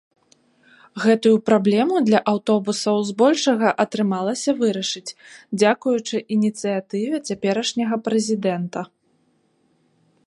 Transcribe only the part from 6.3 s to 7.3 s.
ініцыятыве